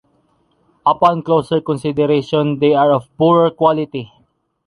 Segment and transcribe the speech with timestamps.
[0.83, 4.11] Upon closer consideration, they are of poorer quality.